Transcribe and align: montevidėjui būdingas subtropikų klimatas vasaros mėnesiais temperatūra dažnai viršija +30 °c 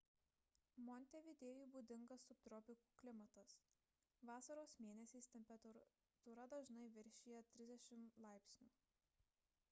montevidėjui 0.85 1.65
būdingas 1.73 2.23
subtropikų 2.29 2.93
klimatas 3.01 3.51
vasaros 4.29 4.73
mėnesiais 4.85 5.29
temperatūra 5.35 6.47
dažnai 6.55 6.87
viršija 6.95 7.43
+30 7.59 8.09
°c 8.25 8.71